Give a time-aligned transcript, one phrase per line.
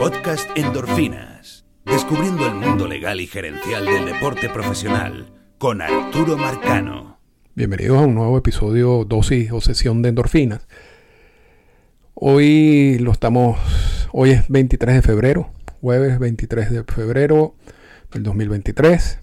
[0.00, 1.66] Podcast Endorfinas.
[1.84, 7.18] Descubriendo el mundo legal y gerencial del deporte profesional con Arturo Marcano.
[7.54, 10.66] Bienvenidos a un nuevo episodio dosis o sesión de endorfinas.
[12.14, 13.58] Hoy lo estamos,
[14.12, 15.50] hoy es 23 de febrero,
[15.82, 17.54] jueves 23 de febrero
[18.10, 19.18] del 2023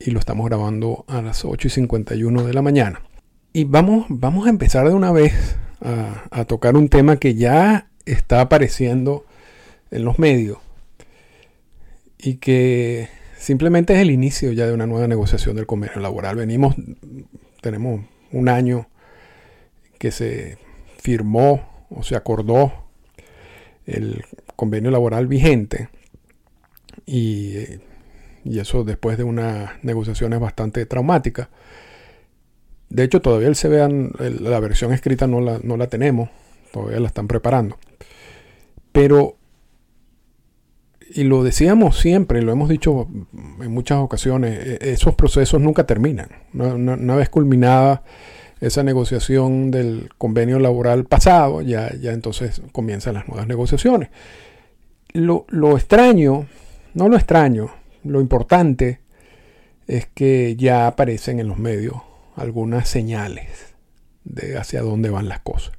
[0.00, 3.02] y lo estamos grabando a las 8 y 51 de la mañana.
[3.52, 7.86] Y vamos, vamos a empezar de una vez a, a tocar un tema que ya
[8.06, 9.24] está apareciendo
[9.90, 10.58] en los medios
[12.18, 16.36] y que simplemente es el inicio ya de una nueva negociación del convenio laboral.
[16.36, 16.74] Venimos,
[17.60, 18.00] tenemos
[18.32, 18.88] un año
[19.98, 20.58] que se
[20.98, 22.72] firmó o se acordó
[23.86, 24.24] el
[24.56, 25.88] convenio laboral vigente
[27.06, 27.54] y,
[28.44, 31.48] y eso después de unas negociaciones bastante traumáticas.
[32.90, 33.88] De hecho, todavía el CBA,
[34.40, 36.30] la versión escrita no la, no la tenemos,
[36.72, 37.78] todavía la están preparando.
[38.92, 39.37] Pero,
[41.10, 43.08] y lo decíamos siempre, lo hemos dicho
[43.60, 46.28] en muchas ocasiones, e, esos procesos nunca terminan.
[46.54, 48.02] Una, vez culminada
[48.60, 54.10] esa negociación del convenio laboral pasado, ya, ya entonces comienzan las nuevas negociaciones.
[55.12, 56.46] Lo, lo extraño,
[56.94, 57.70] no lo extraño,
[58.04, 59.00] lo importante
[59.86, 61.96] es que ya aparecen en los medios
[62.36, 63.74] algunas señales
[64.24, 65.72] de hacia dónde van las cosas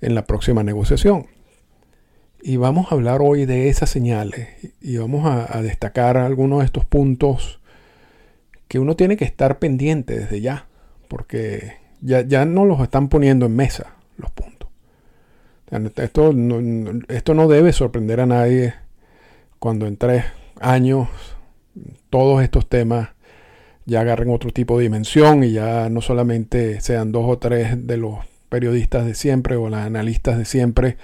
[0.00, 1.26] en la próxima negociación.
[2.44, 4.48] Y vamos a hablar hoy de esas señales
[4.80, 7.60] y vamos a, destacar algunos de estos puntos
[8.66, 10.66] que uno tiene que estar pendiente desde ya,
[11.06, 14.68] porque ya, ya no los están poniendo en mesa los puntos.
[15.96, 18.74] Esto no, esto no debe sorprender a nadie
[19.60, 20.24] cuando en tres
[20.60, 21.08] años
[22.10, 23.10] todos estos temas
[23.86, 27.98] ya agarren otro tipo de dimensión y ya no solamente sean dos o tres de
[27.98, 30.96] los periodistas de siempre o los analistas de siempre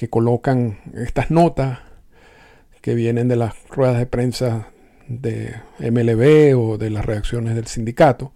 [0.00, 1.80] que colocan estas notas
[2.80, 4.68] que vienen de las ruedas de prensa
[5.08, 8.32] de MLB o de las reacciones del sindicato,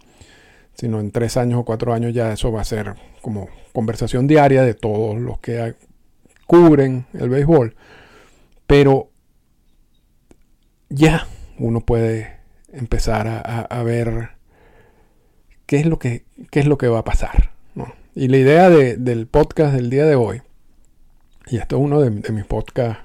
[0.75, 4.61] sino en tres años o cuatro años ya eso va a ser como conversación diaria
[4.61, 5.73] de todos los que
[6.45, 7.75] cubren el béisbol.
[8.67, 9.09] Pero
[10.89, 11.25] ya
[11.57, 12.41] uno puede
[12.73, 14.29] empezar a, ver
[15.65, 17.53] qué es lo que, qué es lo que va a pasar.
[18.13, 20.43] Y la idea del podcast del día de hoy
[21.47, 23.03] y esto es uno de, mis podcasts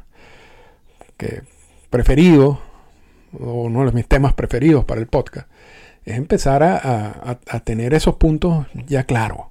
[1.17, 1.43] que
[1.91, 2.59] preferidos,
[3.39, 5.49] o uno de mis temas preferidos para el podcast,
[6.05, 9.47] es empezar a, tener esos puntos ya claros.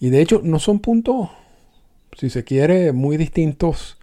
[0.00, 1.30] Y de hecho no son puntos,
[2.16, 3.98] si se quiere, muy distintos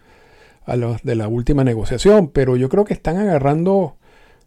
[0.65, 3.97] a los de la última negociación, pero yo creo que están agarrando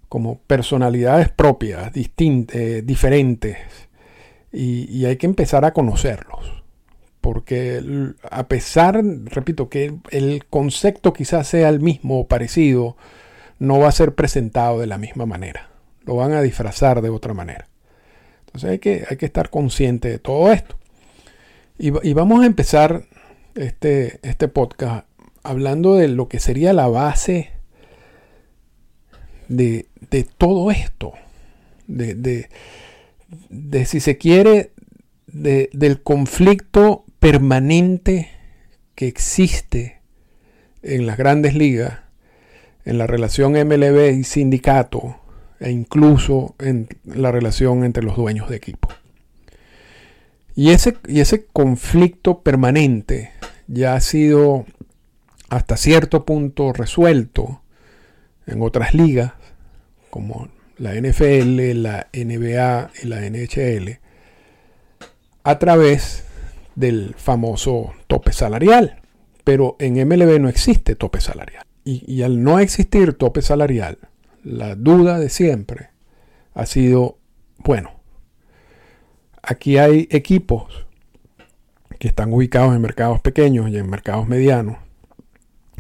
[0.09, 3.59] como personalidades propias, distintas, eh, diferentes,
[4.53, 6.64] y hay que empezar a conocerlos
[7.25, 12.99] porque a pesar, repito, que el concepto quizás sea el mismo o parecido,
[13.59, 15.71] no va a ser presentado de la misma manera.
[16.05, 17.67] Lo van a disfrazar de otra manera.
[18.41, 20.77] Entonces hay que, hay que estar consciente de todo esto.
[21.79, 23.07] Y, vamos a empezar
[23.55, 25.07] este, este podcast
[25.43, 27.53] hablando de lo que sería la base
[29.49, 29.87] de,
[30.37, 31.15] todo esto.
[31.87, 32.49] De,
[33.49, 34.73] de, si se quiere,
[35.27, 38.29] del conflicto permanente
[38.95, 40.03] que existe
[40.83, 42.01] en las grandes ligas,
[42.85, 45.17] en la relación MLB y sindicato,
[45.59, 48.91] e incluso en la relación entre los dueños de equipo.
[50.55, 53.31] Y ese, y ese conflicto permanente
[53.69, 54.67] ya ha sido
[55.49, 57.63] hasta cierto punto resuelto
[58.47, 59.33] en otras ligas,
[60.11, 63.99] como la NFL, la NBA y la NHL,
[65.43, 66.25] a través
[66.75, 69.01] del famoso tope salarial.
[69.45, 71.65] Pero en MLB no existe tope salarial.
[71.85, 73.99] Y, al no existir tope salarial,
[74.43, 75.91] la duda de siempre
[76.55, 77.19] ha sido,
[77.59, 77.91] bueno,
[79.43, 80.87] aquí hay equipos
[81.99, 84.79] que están ubicados en mercados pequeños y en mercados medianos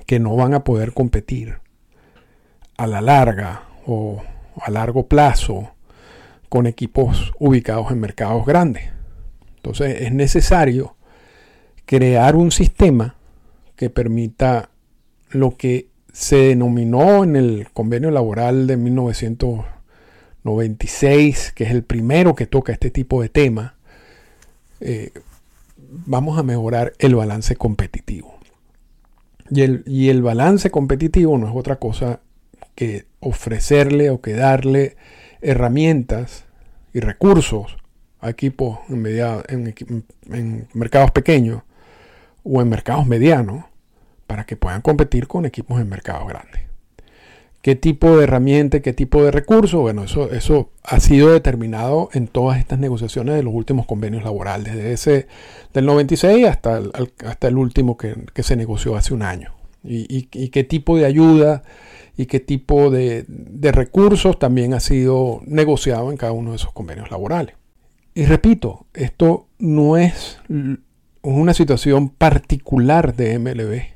[0.06, 1.58] que no van a poder competir
[2.76, 4.22] a la larga o
[4.60, 5.70] a largo plazo
[6.50, 8.93] con equipos ubicados en mercados grandes.
[9.64, 10.94] Entonces es necesario
[11.86, 13.16] crear un sistema
[13.76, 14.68] que permita
[15.30, 22.44] lo que se denominó en el convenio laboral de 1996, que es el primero que
[22.44, 23.76] toca este tipo de tema,
[24.80, 25.12] eh,
[25.78, 28.34] vamos a mejorar el balance competitivo.
[29.48, 32.20] Y el, y el balance competitivo no es otra cosa
[32.74, 34.98] que ofrecerle o que darle
[35.40, 36.44] herramientas
[36.92, 37.78] y recursos
[38.30, 39.74] equipos en,
[40.30, 41.62] en, mercados pequeños
[42.42, 43.64] o en mercados medianos
[44.26, 46.62] para que puedan competir con equipos en mercados grandes.
[47.64, 49.80] ¿Qué tipo de herramienta, qué tipo de recursos?
[49.80, 54.74] Bueno, eso, eso ha sido determinado en todas estas negociaciones de los últimos convenios laborales,
[54.74, 55.28] desde ese
[55.72, 56.92] del 96 hasta el,
[57.24, 59.54] hasta el último que, se negoció hace un año.
[59.82, 61.62] Y, qué tipo de ayuda
[62.18, 66.72] y qué tipo de, de recursos también ha sido negociado en cada uno de esos
[66.72, 67.54] convenios laborales.
[68.14, 70.38] Y repito, esto no es
[71.22, 73.94] una situación particular de MLB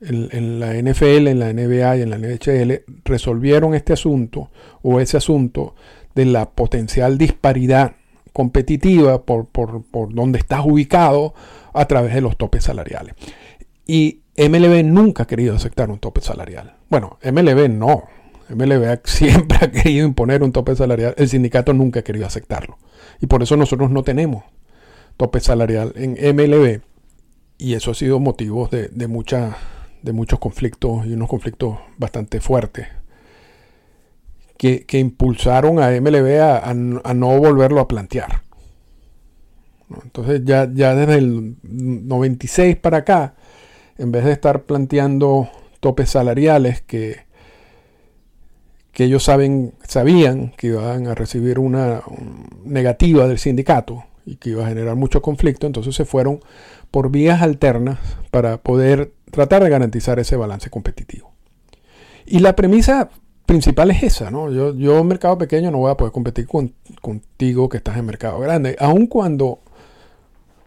[0.00, 4.50] en, la NFL, en la NBA y en la NHL resolvieron este asunto
[4.82, 5.74] o ese asunto
[6.14, 7.92] de la potencial disparidad
[8.32, 11.34] competitiva por, por, por donde estás ubicado
[11.72, 13.14] a través de los topes salariales.
[13.86, 16.76] Y MLB nunca ha querido aceptar un tope salarial.
[16.88, 18.04] Bueno, MLB no.
[18.48, 21.14] MLB siempre ha querido imponer un tope salarial.
[21.16, 22.78] El sindicato nunca ha querido aceptarlo.
[23.20, 24.44] Y por eso nosotros no tenemos
[25.16, 26.80] tope salarial en MLB.
[27.58, 29.56] Y eso ha sido motivo de, de mucha
[30.02, 32.86] de muchos conflictos y unos conflictos bastante fuertes
[34.56, 38.42] que, impulsaron a MLB a, no volverlo a plantear.
[40.02, 43.34] Entonces ya, ya desde el 96 para acá,
[43.96, 45.48] en vez de estar planteando
[45.80, 47.27] topes salariales que,
[48.98, 52.02] que ellos saben, sabían que iban a recibir una
[52.64, 56.40] negativa del sindicato y que iba a generar mucho conflicto, entonces se fueron
[56.90, 58.00] por vías alternas
[58.32, 61.30] para poder tratar de garantizar ese balance competitivo.
[62.26, 63.08] Y la premisa
[63.46, 64.50] principal es esa, ¿no?
[64.50, 68.40] Yo, yo mercado pequeño no voy a poder competir con, contigo que estás en mercado
[68.40, 69.60] grande, aun cuando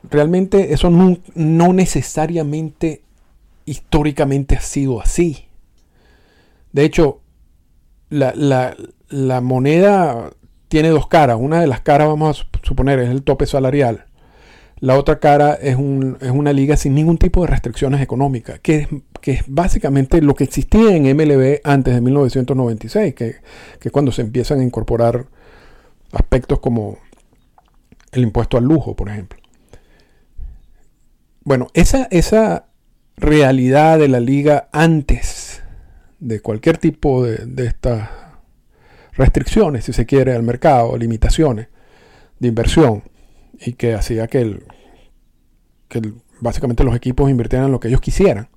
[0.09, 3.01] realmente eso no, no necesariamente
[3.65, 5.47] históricamente ha sido así.
[6.71, 7.20] De hecho,
[8.11, 8.75] la, la,
[9.09, 10.31] la, moneda
[10.67, 11.37] tiene dos caras.
[11.39, 14.05] Una de las caras, vamos a suponer, es el tope salarial.
[14.79, 18.87] La otra cara es, una liga sin ningún tipo de restricciones económicas, que
[19.23, 23.35] es, básicamente lo que existía en MLB antes de 1996, que,
[23.79, 25.27] que cuando se empiezan a incorporar
[26.11, 26.97] aspectos como
[28.11, 29.39] el impuesto al lujo, por ejemplo.
[31.43, 32.65] Bueno, esa, esa
[33.17, 35.50] realidad de la liga antes
[36.21, 38.09] de cualquier tipo de, de estas
[39.13, 41.68] restricciones, si se quiere, al mercado, limitaciones
[42.39, 43.03] de inversión,
[43.59, 44.63] y que hacía que, el,
[45.89, 48.50] que básicamente los equipos invirtieran lo que ellos quisieran.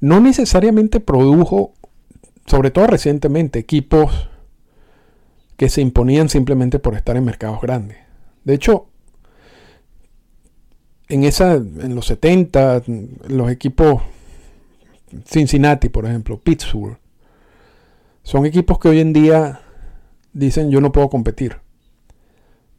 [0.00, 1.74] No necesariamente produjo,
[2.46, 4.28] sobre todo recientemente, equipos
[5.56, 7.98] que se imponían simplemente por estar en mercados grandes.
[8.44, 8.86] De hecho,
[11.08, 12.82] en, esa, en los 70,
[13.28, 14.02] los equipos
[15.24, 16.98] Cincinnati, por ejemplo, Pittsburgh,
[18.22, 19.60] son equipos que hoy en día
[20.32, 21.56] dicen yo no puedo competir.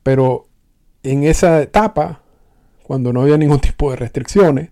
[0.04, 0.48] Pero
[1.04, 2.22] en esa etapa,
[2.84, 4.72] cuando no había ningún tipo de restricciones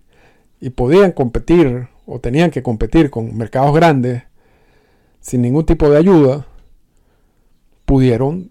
[0.60, 4.22] y podían competir o tenían que competir con mercados grandes
[5.20, 6.46] sin ningún tipo de ayuda,
[7.84, 8.50] pudieron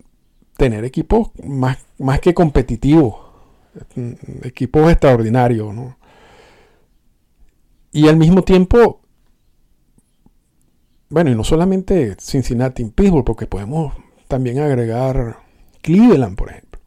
[0.57, 3.15] tener equipos más, más que competitivos,
[4.43, 5.73] equipos extraordinarios.
[7.97, 9.01] Y al mismo tiempo,
[11.09, 13.95] bueno, y no solamente Cincinnati y Pittsburgh, porque podemos
[14.27, 15.39] también agregar
[15.81, 16.79] Cleveland, por ejemplo.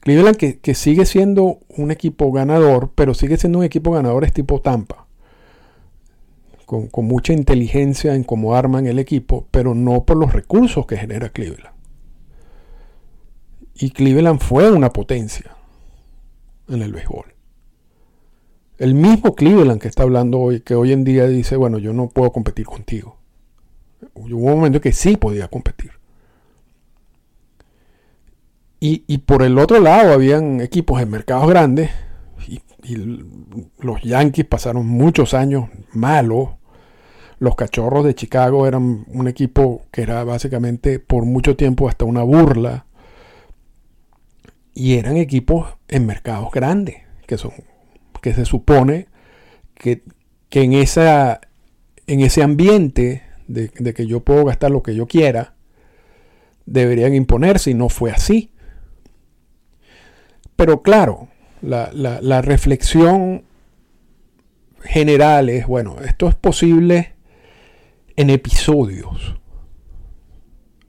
[0.00, 4.60] Cleveland que, sigue siendo un equipo ganador, pero sigue siendo un equipo ganador es tipo
[4.60, 5.06] Tampa.
[6.66, 11.30] Con, mucha inteligencia en cómo arman el equipo, pero no por los recursos que genera
[11.30, 11.74] Cleveland.
[13.76, 15.56] Y Cleveland fue una potencia
[16.68, 17.33] en el béisbol.
[18.78, 22.08] El mismo Cleveland que está hablando hoy, que hoy en día dice, bueno, yo no
[22.08, 23.16] puedo competir contigo.
[24.14, 25.92] Hubo un momento que sí podía competir.
[28.86, 31.90] Y, por el otro lado habían equipos en mercados grandes
[32.46, 32.60] y,
[33.78, 36.50] los Yankees pasaron muchos años malos.
[37.38, 42.22] Los Cachorros de Chicago eran un equipo que era básicamente por mucho tiempo hasta una
[42.24, 42.84] burla.
[44.74, 47.52] Y eran equipos en mercados grandes, que son
[48.24, 49.08] que se supone
[49.74, 50.02] que,
[50.52, 51.42] en, esa,
[52.06, 55.56] en ese ambiente de, que yo puedo gastar lo que yo quiera,
[56.64, 58.50] deberían imponerse y no fue así.
[60.56, 61.28] Pero claro,
[61.60, 63.44] la, reflexión
[64.80, 67.16] general es, bueno, esto es posible
[68.16, 69.36] en episodios.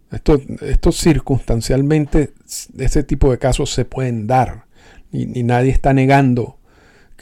[0.10, 2.32] Esto, esto circunstancialmente,
[2.78, 4.68] ese tipo de casos se pueden dar.
[5.12, 6.60] Y, nadie está negando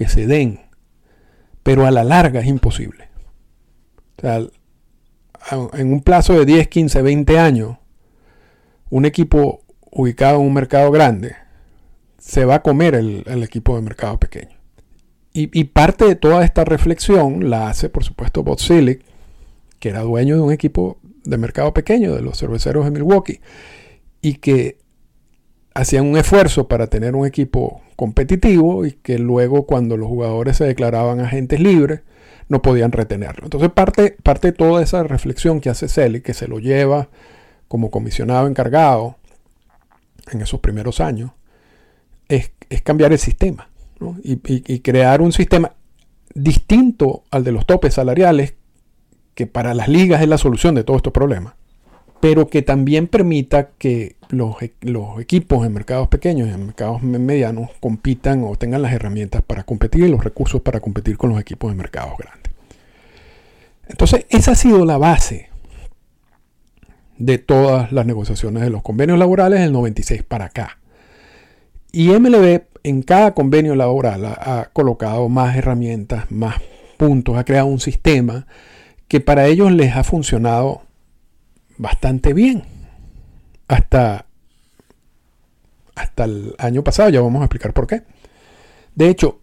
[0.07, 0.61] se den.
[1.63, 3.09] Pero a la larga es imposible.
[4.21, 7.77] O en un plazo de 10, 15, 20 años,
[8.89, 11.35] un equipo ubicado en un mercado grande
[12.17, 14.57] se va a comer el, equipo de mercado pequeño.
[15.35, 19.01] Y, parte de toda esta reflexión la hace, por supuesto, Bob Silic,
[19.79, 23.41] que era dueño de un equipo de mercado pequeño, de los cerveceros de Milwaukee,
[24.21, 24.77] y que
[25.73, 30.65] hacían un esfuerzo para tener un equipo competitivo y que luego cuando los jugadores se
[30.65, 32.01] declaraban agentes libres,
[32.49, 33.45] no podían retenerlo.
[33.45, 37.09] Entonces parte, parte de toda esa reflexión que hace Selig, que se lo lleva
[37.67, 39.17] como comisionado encargado
[40.31, 41.31] en esos primeros años,
[42.29, 42.51] es,
[42.83, 43.69] cambiar el sistema
[44.23, 45.73] y, crear un sistema
[46.33, 48.55] distinto al de los topes salariales,
[49.35, 51.53] que para las ligas es la solución de todos estos problemas,
[52.23, 57.69] pero que también permita que los, los, equipos en mercados pequeños y en mercados medianos
[57.81, 61.69] compitan o tengan las herramientas para competir y los recursos para competir con los equipos
[61.69, 62.53] de mercados grandes.
[63.89, 65.49] Entonces, esa ha sido la base
[67.17, 70.77] de todas las negociaciones de los convenios laborales del 96 para acá.
[71.91, 76.55] Y MLB en cada convenio laboral ha, colocado más herramientas, más
[76.95, 78.47] puntos, ha creado un sistema
[79.09, 80.83] que para ellos les ha funcionado
[81.77, 82.63] bastante bien.
[83.67, 84.25] Hasta,
[85.95, 88.03] hasta el año pasado, ya vamos a explicar por qué.
[88.95, 89.41] De hecho,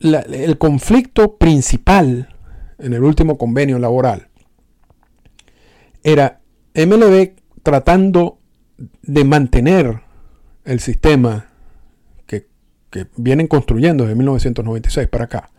[0.00, 2.28] el conflicto principal
[2.78, 4.28] en el último convenio laboral
[6.02, 6.40] era
[6.74, 8.38] MLB tratando
[9.02, 10.00] de mantener
[10.64, 11.46] el sistema
[12.26, 12.48] que,
[13.16, 15.50] vienen construyendo desde 1996 para acá.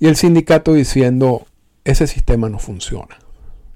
[0.00, 1.46] Y el sindicato diciendo,
[1.84, 3.18] ese sistema no funciona.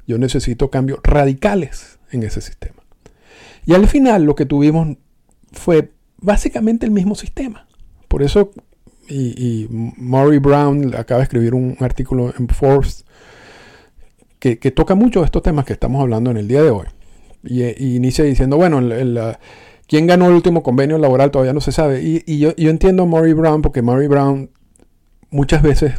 [0.06, 2.82] Yo necesito cambios radicales en ese sistema.
[3.66, 4.96] Y al final lo que tuvimos
[5.52, 7.66] fue básicamente el mismo sistema.
[8.08, 8.50] Por eso,
[9.08, 13.04] y, Murray Brown acaba de escribir un artículo en Forbes
[14.38, 16.86] que, toca mucho estos temas que estamos hablando en el día de hoy.
[17.42, 18.80] Y, inicia diciendo, bueno,
[19.86, 21.30] ¿quién ganó el último convenio laboral?
[21.30, 22.02] Todavía no se sabe.
[22.02, 24.50] Y, yo, entiendo a Murray Brown porque Murray Brown
[25.30, 25.94] muchas veces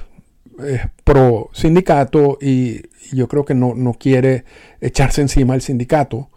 [0.63, 2.83] es pro sindicato y
[3.13, 4.45] yo creo que no, quiere
[4.81, 6.29] echarse encima al sindicato,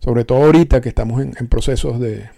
[0.00, 2.28] sobre todo ahorita que estamos en, procesos de,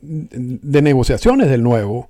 [0.00, 2.08] de, negociaciones del nuevo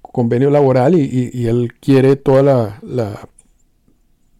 [0.00, 2.42] convenio laboral y, él quiere toda
[2.82, 3.28] la,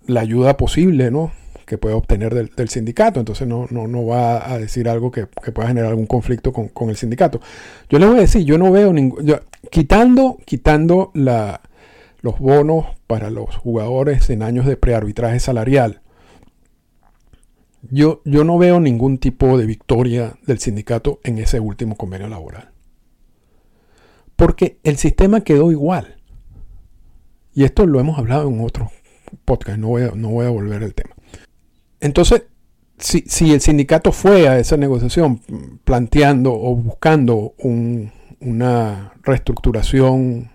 [0.07, 1.33] la ayuda posible, ¿no?
[1.73, 3.19] que puede obtener del, sindicato.
[3.19, 7.41] Entonces no, no, va a decir algo que, pueda generar algún conflicto con, el sindicato.
[7.89, 9.41] Yo le voy a decir, yo no veo ningún...
[9.71, 11.63] Quitando, quitando la,
[12.23, 16.01] los bonos para los jugadores en años de prearbitraje salarial,
[17.91, 22.71] yo, yo no veo ningún tipo de victoria del sindicato en ese último convenio laboral.
[24.37, 26.17] Porque el sistema quedó igual.
[27.55, 28.89] Y esto lo hemos hablado en otros
[29.45, 31.15] podcast, no voy a, no voy a volver al tema.
[32.01, 32.45] Entonces,
[32.99, 35.41] si, si, el sindicato fue a esa negociación
[35.85, 37.55] planteando o buscando
[38.41, 40.52] una reestructuración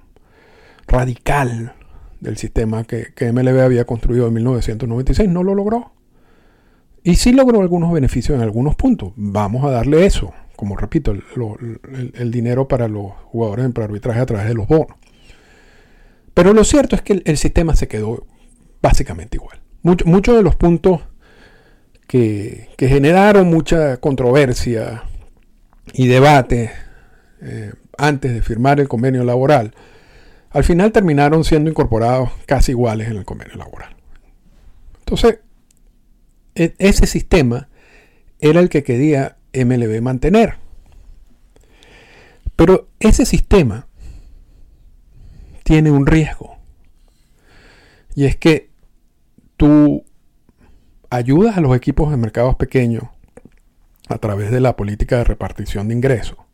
[0.88, 1.74] radical
[2.20, 5.91] del sistema que, que, MLB había construido en 1996, no lo logró.
[7.03, 9.13] Y sí logró algunos beneficios en algunos puntos.
[9.15, 14.48] Vamos a darle eso, como repito, el, dinero para los jugadores en arbitraje a través
[14.48, 14.98] de los bonos.
[16.34, 18.25] Pero lo cierto es que el sistema se quedó
[18.82, 19.62] básicamente igual.
[19.84, 21.01] Muchos de los puntos
[22.08, 25.03] que, generaron mucha controversia
[25.94, 26.72] y debate
[27.41, 29.74] eh, antes de firmar el convenio laboral,
[30.57, 33.95] al final terminaron siendo incorporados casi iguales en el convenio laboral.
[34.97, 35.37] Entonces,
[36.55, 37.69] e, ese sistema
[38.39, 40.55] era el que quería MLB mantener.
[42.55, 43.85] Pero ese sistema
[45.61, 46.57] tiene un riesgo.
[48.15, 48.71] Y es que
[49.57, 50.05] tú
[51.11, 53.03] ayudas a los equipos de mercados pequeños
[54.09, 56.47] a través de la política de repartición de ingresos.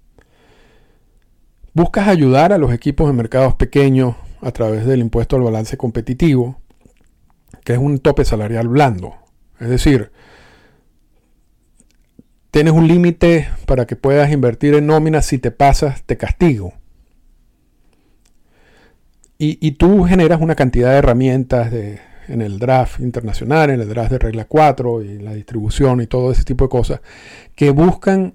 [1.73, 6.61] Buscas ayudar a los equipos de mercados pequeños a través del impuesto al balance competitivo,
[7.63, 9.15] que es un tope salarial blando.
[9.59, 10.11] Es decir,
[12.51, 16.73] tienes un límite para que puedas invertir en nóminas, si te pasas, te castigo.
[19.45, 24.19] Y, tú generas una cantidad de herramientas en el draft internacional, en el draft de
[24.19, 27.01] regla 4 y la distribución y todo ese tipo de cosas
[27.53, 28.31] que buscan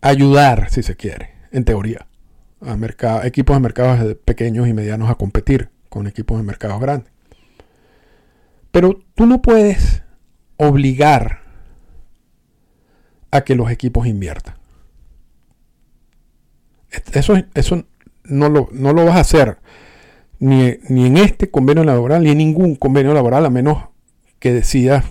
[0.00, 2.06] ayudar, si se quiere, en teoría,
[2.60, 7.12] a equipos de mercados pequeños y medianos a competir con equipos de mercados grandes.
[8.70, 10.02] Pero tú no puedes
[10.56, 11.40] obligar
[13.30, 14.54] a que los equipos inviertan.
[17.12, 17.84] Eso, eso
[18.24, 19.58] no lo, no lo vas a hacer
[20.40, 23.88] ni, en este convenio laboral ni en ningún convenio laboral a menos
[24.38, 25.04] que decidas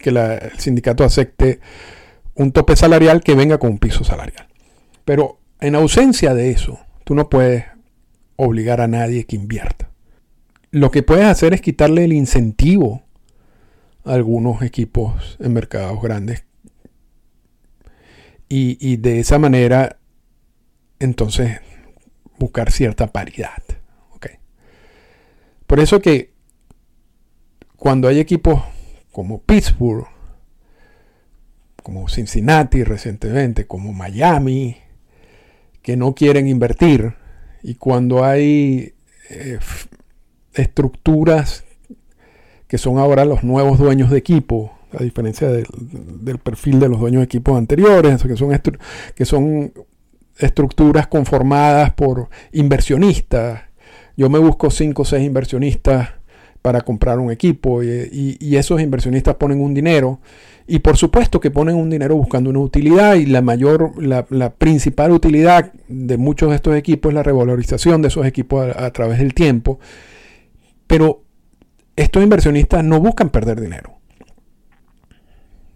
[0.00, 1.60] que el sindicato acepte
[2.34, 4.48] un tope salarial que venga con un piso salarial.
[5.04, 7.64] Pero en ausencia de eso, tú no puedes
[8.36, 9.90] obligar a nadie que invierta.
[10.70, 13.02] Lo que puedes hacer es quitarle el incentivo
[14.04, 16.44] a algunos equipos en mercados grandes.
[18.48, 19.98] Y, de esa manera,
[20.98, 21.60] entonces,
[22.38, 23.62] buscar cierta paridad.
[25.72, 26.34] Por eso que
[27.78, 28.62] cuando hay equipos
[29.10, 30.06] como Pittsburgh,
[31.82, 34.76] como Cincinnati recientemente, como Miami,
[35.82, 37.14] que no quieren invertir,
[37.62, 38.94] y cuando hay
[39.30, 39.58] eh,
[40.54, 41.64] estructuras
[42.66, 45.66] que son ahora los nuevos dueños de equipo, a diferencia del,
[46.42, 48.60] perfil de los dueños de equipos anteriores, que son,
[49.14, 49.72] que son
[50.38, 53.62] estructuras conformadas por inversionistas.
[54.16, 56.10] Yo me busco 5 o 6 inversionistas
[56.62, 60.20] para comprar un equipo y, esos inversionistas ponen un dinero
[60.68, 65.10] y por supuesto que ponen un dinero buscando una utilidad y la mayor, la, principal
[65.10, 69.34] utilidad de muchos de estos equipos es la revalorización de esos equipos a, través del
[69.34, 69.80] tiempo.
[70.86, 71.24] Pero
[71.96, 73.94] estos inversionistas no buscan perder dinero.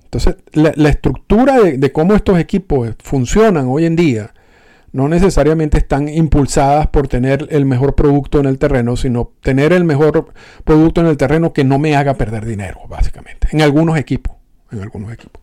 [0.05, 4.33] Entonces, la, estructura de, cómo estos equipos funcionan hoy en día
[4.93, 9.85] no necesariamente están impulsadas por tener el mejor producto en el terreno, sino tener el
[9.85, 10.33] mejor
[10.64, 14.37] producto en el terreno que no me haga perder dinero, básicamente, en algunos equipos,
[14.71, 15.43] en algunos equipos.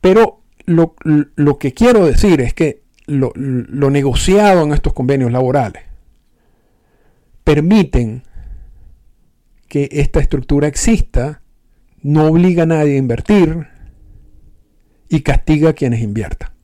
[0.00, 0.94] Pero lo,
[1.58, 5.82] que quiero decir es que lo, lo negociado en estos convenios laborales
[7.44, 8.22] permiten
[9.68, 11.42] que esta estructura exista,
[12.02, 13.66] no obliga a nadie a invertir
[15.08, 16.55] y castiga a quienes inviertan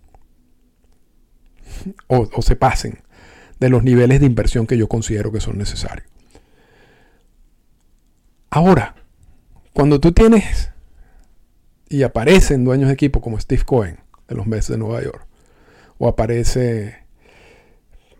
[2.07, 2.99] o, se pasen
[3.61, 6.07] de los niveles de inversión que yo considero que son necesarios.
[8.51, 8.95] Ahora,
[9.73, 10.71] cuando tú tienes
[11.89, 13.99] y aparecen dueños de equipo como Steve Cohen
[14.29, 15.27] de los meses de Nueva York,
[15.99, 16.97] o aparece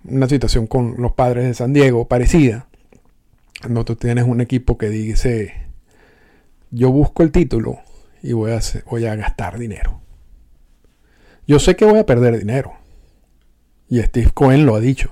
[0.05, 2.69] una situación con los padres de San Diego parecida,
[3.61, 5.55] cuando tú tienes un equipo que dice,
[6.71, 7.79] yo busco el título
[8.23, 10.01] y voy a gastar dinero.
[11.47, 12.82] Yo sé que voy a perder dinero.
[13.93, 15.11] Y Steve Cohen lo ha dicho.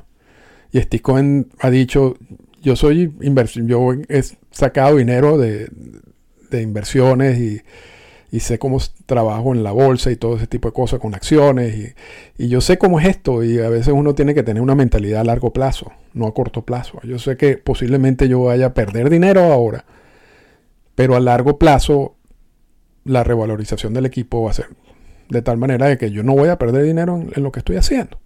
[0.72, 2.16] Y Steve Cohen ha dicho,
[2.62, 5.68] yo soy inversión, yo he sacado dinero de,
[6.50, 7.62] inversiones
[8.32, 11.94] y, sé cómo trabajo en la bolsa y todo ese tipo de cosas con acciones.
[12.38, 15.20] Y, yo sé cómo es esto y a veces uno tiene que tener una mentalidad
[15.20, 17.00] a largo plazo, no a corto plazo.
[17.02, 19.84] Yo sé que posiblemente yo vaya a perder dinero ahora,
[20.94, 22.16] pero a largo plazo
[23.04, 24.68] la revalorización del equipo va a ser
[25.28, 27.76] de tal manera de que yo no voy a perder dinero en lo que estoy
[27.76, 28.18] haciendo.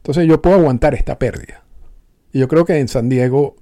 [0.00, 1.62] Entonces yo puedo aguantar esta pérdida.
[2.32, 3.56] Y yo creo que en San Diego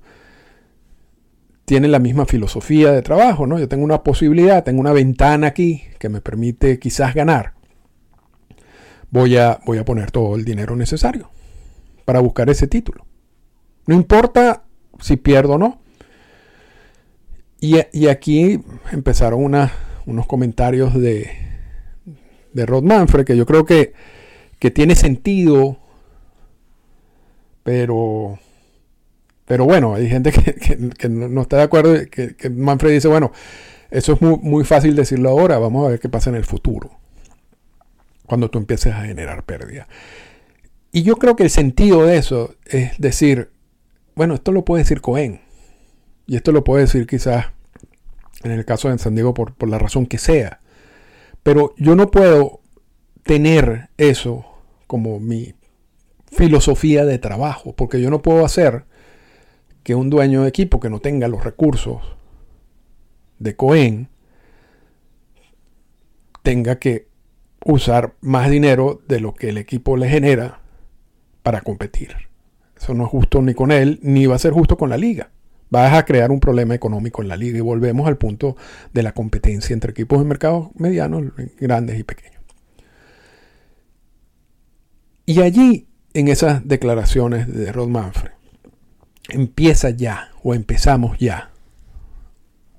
[1.64, 3.59] tiene la misma filosofía de trabajo, ¿no?
[3.59, 7.55] Yo tengo una posibilidad, tengo una ventana aquí que me permite quizás ganar.
[9.11, 11.31] Voy a, voy a poner todo el dinero necesario
[12.05, 13.05] para buscar ese título.
[13.87, 14.64] No importa
[15.01, 15.81] si pierdo o no.
[17.61, 18.61] Y, aquí
[18.92, 19.42] empezaron
[20.07, 21.29] unos comentarios de,
[22.53, 23.94] de Rod Manfred que yo creo que,
[24.59, 25.79] que tiene sentido
[27.69, 28.39] pero,
[29.45, 30.33] pero bueno, hay gente
[30.99, 33.31] que, no está de acuerdo, que, que, Manfred dice, bueno,
[33.91, 36.99] eso es muy, muy fácil decirlo ahora, vamos a ver qué pasa en el futuro,
[38.25, 39.87] cuando tú empieces a generar pérdida.
[40.93, 43.51] Y yo creo que el sentido de eso es decir,
[44.15, 45.43] bueno, esto lo puede decir Cohen,
[46.27, 47.49] y esto lo puede decir quizás
[48.45, 50.63] en el caso de San Diego por, por la razón que sea,
[51.43, 52.63] pero yo no puedo
[53.25, 54.47] tener eso
[54.87, 55.53] como mi
[56.31, 58.85] filosofía de trabajo, porque yo no puedo hacer
[59.83, 62.03] que un dueño de equipo que no tenga los recursos
[63.38, 64.09] de Cohen
[66.43, 67.09] tenga que
[67.64, 70.61] usar más dinero de lo que el equipo le genera
[71.43, 72.14] para competir.
[72.77, 75.31] Eso no es justo ni con él, ni va a ser justo con la liga.
[75.71, 78.57] Vas a crear un problema económico en la liga y volvemos al punto
[78.93, 81.25] de la competencia entre equipos de mercados medianos,
[81.59, 82.43] grandes y pequeños.
[85.27, 85.88] Y allí
[86.19, 88.33] en esas declaraciones de Rod Manfred,
[89.29, 91.53] empieza ya o empezamos ya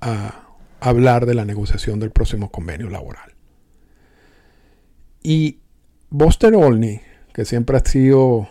[0.01, 0.41] a
[0.81, 3.33] hablar de la negociación del próximo convenio laboral.
[5.23, 5.59] Y
[6.09, 6.99] Buster Olney,
[7.33, 8.49] que siempre ha sido,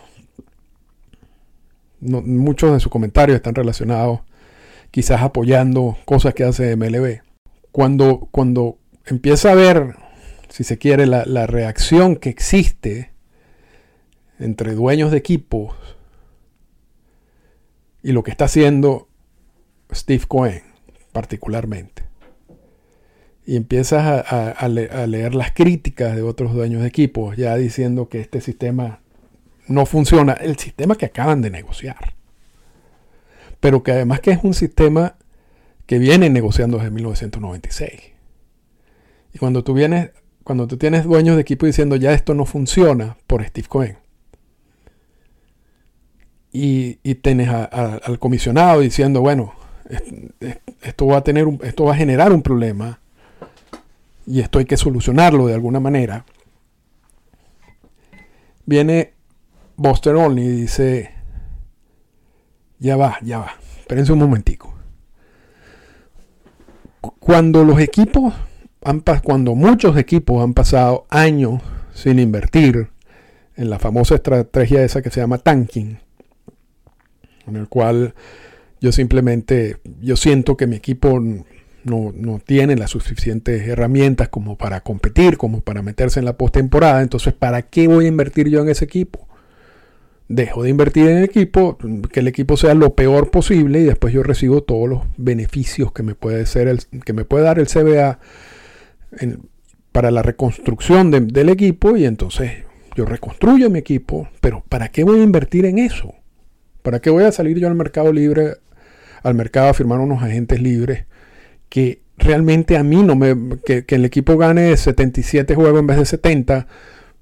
[2.01, 4.21] muchos de sus comentarios están relacionados
[4.91, 7.21] quizás apoyando cosas que hace MLB,
[7.73, 9.97] cuando, cuando empieza a ver,
[10.49, 13.18] si se quiere, la, la reacción que existe
[14.39, 15.75] entre dueños de equipos
[18.03, 19.09] y lo que está haciendo
[19.93, 20.63] Steve Cohen
[21.13, 22.05] particularmente.
[23.45, 28.43] Y empiezas a, leer las críticas de otros dueños de equipos, ya diciendo que este
[28.43, 29.01] sistema
[29.67, 32.15] no funciona el sistema que acaban de negociar.
[33.59, 35.17] Pero que además que es un sistema
[35.87, 37.93] que viene negociando desde 1996.
[39.33, 40.11] Y cuando tú vienes,
[40.45, 43.97] cuando tú tienes dueños de equipo diciendo ya esto no funciona por Steve Cohen.
[46.61, 49.55] Y, y tienes al comisionado diciendo, bueno,
[50.83, 52.99] esto va a tener esto va a generar un problema
[54.27, 56.25] y esto hay que solucionarlo de alguna manera.
[58.67, 59.15] Viene
[59.77, 61.15] Buster Olney y dice,
[62.81, 64.75] ya va, ya va, espérense un momentico.
[67.21, 68.35] Cuando los equipos,
[68.83, 71.63] han, cuando muchos equipos han pasado años
[71.95, 72.89] sin invertir
[73.55, 75.99] en la famosa estrategia esa que se llama tanking,
[77.49, 78.15] en el cual
[78.81, 84.83] yo simplemente, yo siento que mi equipo no, no, tiene las suficientes herramientas como para
[84.83, 87.03] competir, como para meterse en la postemporada.
[87.03, 89.27] Entonces, ¿para qué voy a invertir yo en ese equipo?
[90.29, 91.79] Dejo de invertir en el equipo,
[92.13, 96.03] que el equipo sea lo peor posible y después yo recibo todos los beneficios que
[96.03, 98.19] me puede, ser el, que me puede dar el CBA
[99.91, 102.53] para la reconstrucción del equipo y entonces
[102.95, 106.15] yo reconstruyo mi equipo, pero ¿para qué voy a invertir en eso?
[106.83, 108.57] ¿Para qué voy a salir yo al mercado libre
[109.23, 111.05] al mercado a firmar unos agentes libres
[111.69, 116.05] que realmente a mí no me, que, el equipo gane 77 juegos en vez de
[116.05, 116.67] 70,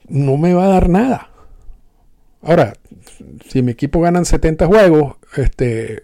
[0.08, 1.30] no me va a dar nada.
[2.42, 2.74] Ahora,
[3.48, 6.02] si mi equipo gana 70 juegos, este,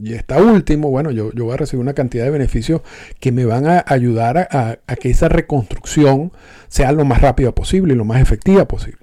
[0.00, 2.82] y está último, bueno, yo, yo, voy a recibir una cantidad de beneficios
[3.20, 6.32] que me van a ayudar a, a, que esa reconstrucción
[6.68, 9.01] sea lo más rápida posible y lo más efectiva posible.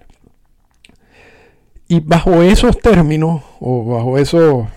[1.91, 4.67] Y bajo esos términos, o bajo esos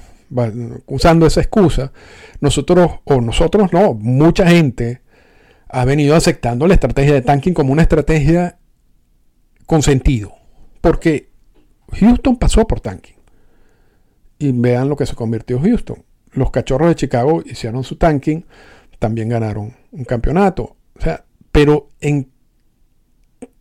[0.87, 1.93] usando esa excusa,
[2.41, 5.03] nosotros, o nosotros no, mucha gente
[5.69, 8.57] ha venido aceptando la estrategia de tanking como una estrategia
[9.67, 10.33] con sentido.
[10.81, 11.29] Porque
[11.93, 13.17] Houston pasó por tanking.
[14.39, 16.03] Y vean lo que se convirtió Houston.
[16.33, 18.47] Los cachorros de Chicago hicieron su tanking,
[18.99, 20.77] también ganaron un campeonato.
[20.99, 22.31] O sea, pero en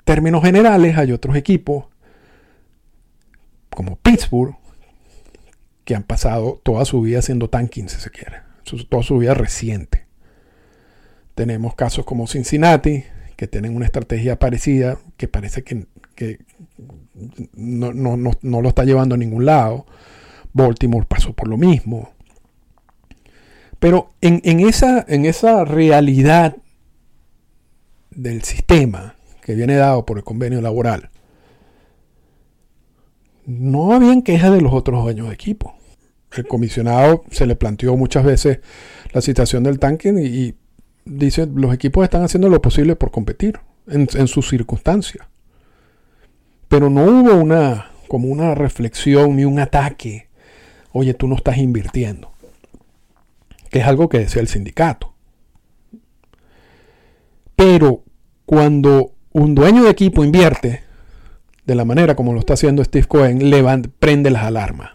[0.05, 1.90] términos generales hay otros equipos
[3.81, 4.55] como Pittsburgh
[5.85, 8.41] que han pasado toda su vida haciendo tanking, si se quiere,
[8.89, 10.05] toda su vida reciente.
[11.33, 15.87] Tenemos casos como Cincinnati, que tienen una estrategia parecida, que parece que,
[17.55, 19.87] no, lo está llevando a ningún lado.
[20.53, 22.11] Baltimore pasó por lo mismo.
[23.79, 26.55] Pero en, esa, en esa realidad
[28.11, 31.09] del sistema que viene dado por el convenio laboral,
[33.45, 35.75] no habían quejas de los otros dueños de equipo.
[36.35, 38.59] El comisionado se le planteó muchas veces
[39.11, 40.55] la situación del tanque y,
[41.05, 45.27] dice, los equipos están haciendo lo posible por competir en, sus circunstancias.
[46.69, 50.29] Pero no hubo una, como una reflexión ni un ataque.
[50.93, 52.31] Oye, tú no estás invirtiendo.
[53.69, 55.13] Que es algo que decía el sindicato.
[57.55, 58.03] Pero
[58.45, 60.83] cuando un dueño de equipo invierte,
[61.65, 63.63] de la manera como lo está haciendo Steve Cohen, le
[63.99, 64.91] prende las alarmas.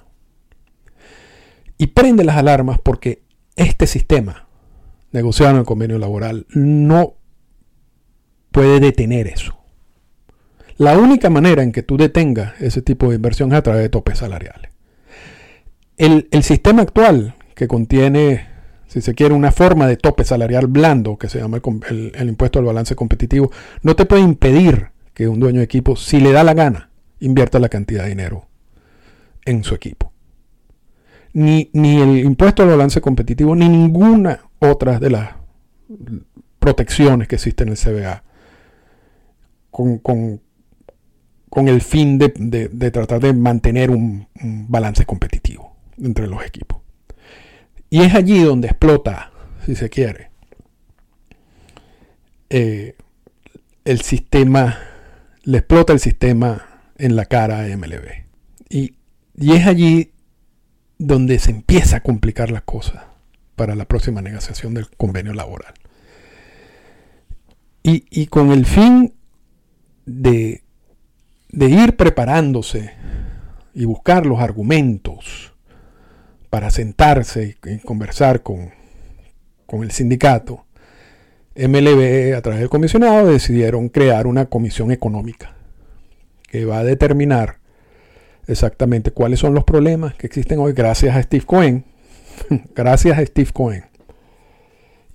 [1.78, 3.22] Y prende las alarmas porque
[3.54, 4.48] este sistema
[5.12, 7.14] negociado en el convenio laboral no
[8.50, 9.56] puede detener eso.
[10.78, 13.88] La única manera en que tú detengas ese tipo de inversión es a través de
[13.88, 14.70] topes salariales.
[15.96, 18.46] El, sistema actual que contiene,
[18.86, 22.66] si se quiere, una forma de tope salarial blando, que se llama el impuesto al
[22.66, 23.50] balance competitivo,
[23.82, 27.58] no te puede impedir que un dueño de equipo, si le da la gana, invierta
[27.58, 28.46] la cantidad de dinero
[29.46, 30.12] en su equipo.
[31.32, 35.30] Ni, ni el impuesto al balance competitivo, ni ninguna otra de las
[36.58, 38.24] protecciones que existen en el CBA
[39.70, 40.42] con,
[41.66, 44.28] el fin de, tratar de mantener un,
[44.68, 46.82] balance competitivo entre los equipos.
[47.88, 49.32] Y es allí donde explota,
[49.64, 50.28] si se quiere,
[52.50, 52.96] eh,
[53.86, 54.76] el sistema
[55.46, 58.26] le explota el sistema en la cara a MLB.
[58.68, 58.96] Y,
[59.38, 60.12] es allí
[60.98, 63.04] donde se empieza a complicar las cosas
[63.54, 65.74] para la próxima negociación del convenio laboral.
[67.84, 69.14] Y, con el fin
[70.06, 70.64] de,
[71.50, 72.90] de, ir preparándose
[73.72, 75.54] y buscar los argumentos
[76.50, 78.72] para sentarse y, conversar con,
[79.66, 80.65] con el sindicato,
[81.56, 85.54] MLB, a través del comisionado, decidieron crear una comisión económica
[86.48, 87.58] que va a determinar
[88.46, 91.84] exactamente cuáles son los problemas que existen hoy gracias a Steve Cohen,
[92.74, 93.84] gracias a Steve Cohen,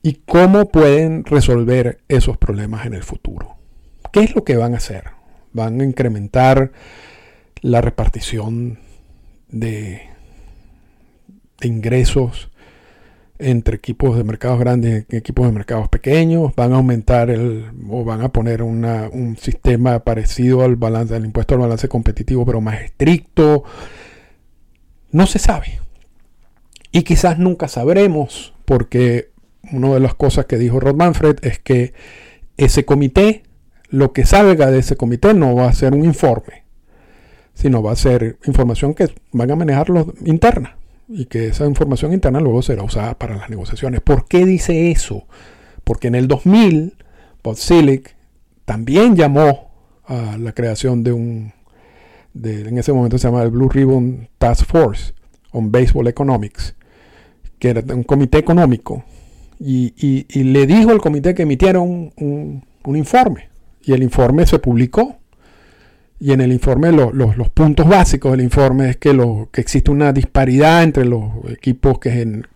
[0.02, 3.58] y cómo pueden resolver esos problemas en el futuro.
[4.12, 5.06] ¿Qué es lo que van a hacer?
[5.54, 6.72] Van a incrementar
[7.62, 8.80] la repartición
[9.50, 10.12] de,
[11.68, 12.51] ingresos
[13.42, 18.04] entre equipos de mercados grandes y equipos de mercados pequeños, van a aumentar el, o
[18.04, 22.82] van a poner un sistema parecido al balance, al impuesto al balance competitivo, pero más
[22.82, 23.64] estricto.
[25.12, 25.80] No se sabe.
[26.92, 29.32] Y quizás nunca sabremos, porque
[29.72, 31.94] una de las cosas que dijo Rod Manfred es que
[32.58, 33.44] ese comité,
[33.90, 36.64] lo que salga de ese comité no va a ser un informe,
[37.54, 40.78] sino va a ser información que van a manejar los interna
[41.12, 44.02] y que esa información interna luego será usada para las negociaciones.
[44.02, 45.28] ¿Por qué dice eso?
[45.84, 46.96] Porque en el 2000,
[47.44, 47.58] Bob
[48.66, 49.72] también llamó
[50.06, 51.54] a la creación de un,
[52.34, 55.14] en ese momento se llama el Blue Ribbon Task Force
[55.52, 56.76] on Baseball Economics,
[57.60, 59.04] que era un comité económico,
[59.60, 63.50] y, le dijo al comité que emitiera un informe,
[63.84, 65.21] y el informe se publicó
[66.24, 69.18] y en el informe, los puntos básicos del informe es que,
[69.52, 72.12] que existe una disparidad entre los equipos que,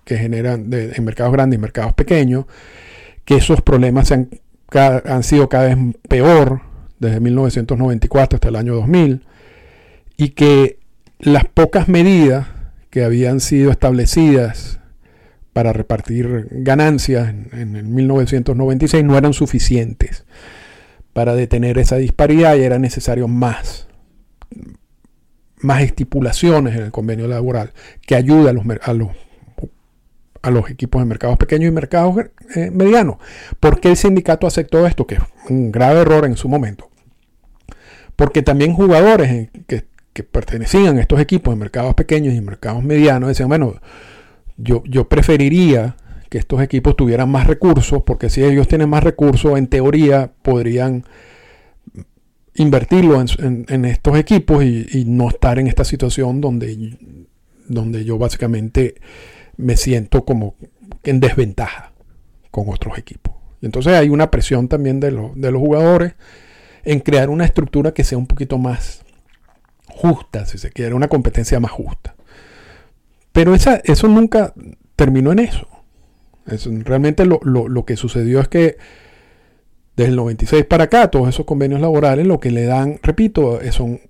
[0.06, 2.46] generan en mercados grandes y mercados pequeños,
[3.26, 4.30] que esos problemas han,
[5.24, 6.62] sido cada vez peor
[7.00, 9.24] desde 1994 hasta el año 2000,
[10.16, 10.78] y que
[11.18, 12.46] las pocas medidas
[12.92, 14.80] que habían sido establecidas
[15.54, 20.24] para repartir ganancias en, en el 1996 no eran suficientes
[21.16, 23.88] para detener esa disparidad y era necesario más,
[25.62, 27.72] más estipulaciones en el convenio laboral
[28.06, 29.12] que ayude a los, a los,
[30.42, 32.18] a los equipos de mercados pequeños y mercados
[32.54, 33.16] eh, medianos.
[33.62, 35.08] ¿Por qué el sindicato aceptó esto?
[35.08, 36.90] Que es un grave error en su momento.
[38.18, 43.30] Porque también jugadores que, que pertenecían a estos equipos de mercados pequeños y mercados medianos
[43.30, 43.80] decían, bueno,
[44.58, 45.96] yo, yo preferiría
[46.36, 51.06] que estos equipos tuvieran más recursos, porque si ellos tienen más recursos, en teoría podrían
[52.56, 56.98] invertirlo en, estos equipos y, no estar en esta situación donde,
[57.70, 58.96] donde yo básicamente
[59.56, 60.56] me siento como
[61.04, 61.94] en desventaja
[62.52, 63.34] con otros equipos.
[63.62, 66.16] entonces hay una presión también de, de los jugadores
[66.84, 69.06] en crear una estructura que sea un poquito más
[69.88, 72.14] justa, si se quiere, una competencia más justa.
[73.32, 74.54] Pero esa, eso nunca
[74.98, 75.70] terminó en eso
[76.46, 78.78] realmente lo, que sucedió es que
[79.96, 84.02] desde el 96 para acá, todos esos convenios laborales lo que le dan, repito, son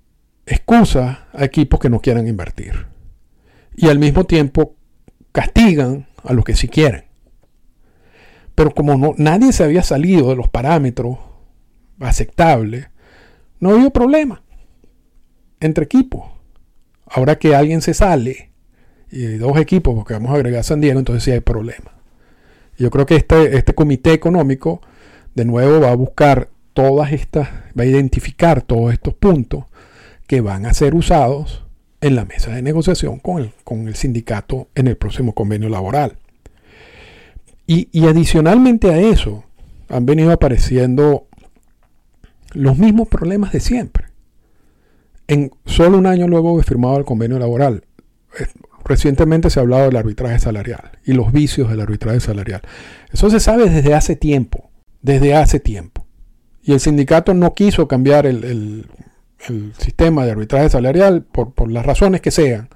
[0.45, 2.87] excusas a equipos que no quieran invertir.
[3.75, 4.75] Y al mismo tiempo
[5.31, 7.05] castigan a los que sí quieren.
[8.55, 11.17] Pero como no, nadie se había salido de los parámetros
[11.99, 12.87] aceptables,
[13.59, 14.41] no había problema
[15.59, 16.23] entre equipos.
[17.05, 18.51] Ahora que alguien se sale
[19.11, 21.94] y dos equipos, porque vamos a agregar San Diego, entonces sí hay problema.
[22.77, 24.81] Yo creo que este, este comité económico,
[25.33, 29.65] de nuevo, va a buscar todas estas, va a identificar todos estos puntos
[30.27, 31.63] que van a ser usados
[32.01, 36.17] en la mesa de negociación con el, con el sindicato en el próximo convenio laboral.
[37.67, 39.43] Y, y, adicionalmente a eso,
[39.89, 41.25] han venido apareciendo
[42.53, 44.05] los mismos problemas de siempre.
[45.27, 47.83] En solo un año luego de firmado el convenio laboral,
[48.85, 52.61] Recientemente se ha hablado del arbitraje salarial y los vicios del arbitraje salarial.
[53.11, 54.69] Eso se sabe desde hace tiempo,
[55.01, 56.05] desde hace tiempo.
[56.61, 58.85] Y el sindicato no quiso cambiar el,
[59.77, 62.69] sistema de arbitraje salarial por, por, las razones que sean.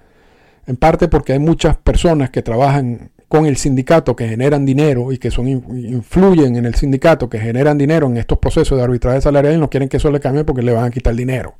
[0.68, 5.20] En parte porque hay muchas personas que trabajan con el sindicato que generan dinero y
[5.20, 9.54] que son influyen en el sindicato que generan dinero en estos procesos de arbitraje salarial
[9.54, 11.56] y no quieren que eso le cambie porque le van a quitar dinero.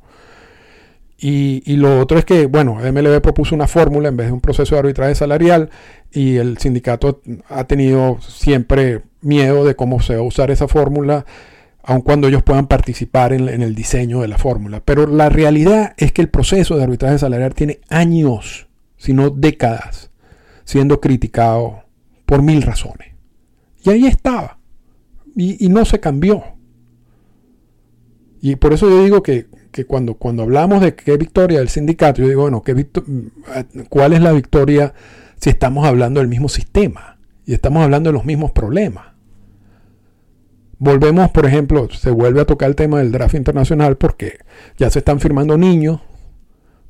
[1.22, 4.76] Y, lo otro es que, bueno, MLB propuso una fórmula en vez de un proceso
[4.76, 5.70] de arbitraje salarial
[6.14, 11.26] y el sindicato ha tenido siempre miedo de cómo se va a usar esa fórmula,
[11.84, 14.82] aun cuando ellos puedan participar en, el diseño de la fórmula.
[14.86, 20.12] Pero la realidad es que el proceso de arbitraje salarial tiene años, si no décadas,
[20.64, 21.84] siendo criticado
[22.26, 23.10] por mil razones.
[23.84, 24.58] Y ahí estaba.
[25.36, 26.44] Y, y no se cambió.
[28.42, 32.22] Y por eso yo digo que que cuando, cuando hablamos de qué victoria del sindicato,
[32.22, 32.88] yo digo, bueno, ¿qué
[33.90, 34.94] ¿cuál es la victoria
[35.40, 39.08] si estamos hablando del mismo sistema y estamos hablando de los mismos problemas?
[40.78, 44.40] Volvemos, por ejemplo, se vuelve a tocar el tema del draft internacional porque
[44.78, 46.00] ya se están firmando niños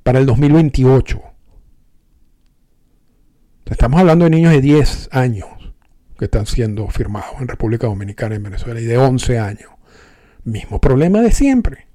[0.03, 1.21] para el 2028.
[3.65, 5.47] Estamos hablando de niños de 10 años
[6.17, 9.71] que están siendo firmados en República Dominicana y en Venezuela y de 11 años.
[10.43, 11.88] Mismo problema de siempre.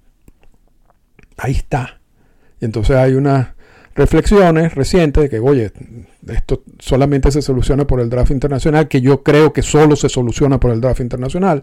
[1.36, 2.00] Ahí está.
[2.60, 3.48] Y entonces hay unas
[3.94, 5.72] reflexiones recientes de que, oye,
[6.28, 10.58] esto solamente se soluciona por el draft internacional, que yo creo que solo se soluciona
[10.58, 11.62] por el draft internacional.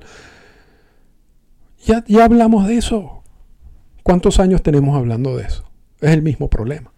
[1.85, 3.23] Ya, ya hablamos de eso.
[4.03, 5.63] ¿Cuántos años tenemos hablando de eso?
[5.99, 6.91] Es el mismo problema.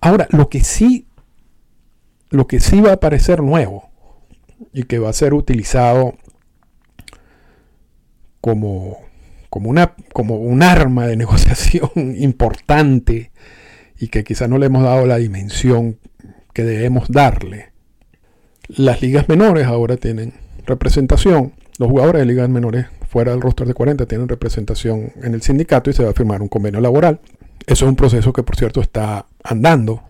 [0.00, 1.06] Ahora, lo que sí,
[2.30, 3.88] lo que sí va a parecer nuevo
[4.72, 6.14] y que va a ser utilizado
[8.40, 8.98] como,
[9.50, 13.30] como, una, como un arma de negociación importante
[13.98, 15.98] y que quizá no le hemos dado la dimensión
[16.52, 17.72] que debemos darle.
[18.68, 20.34] Las ligas menores ahora tienen
[20.66, 21.52] representación.
[21.78, 25.90] Los jugadores de ligas menores fuera del roster de 40 tienen representación en el sindicato
[25.90, 27.20] y se va a firmar un convenio laboral.
[27.66, 30.02] Eso es un proceso que, por cierto, está andando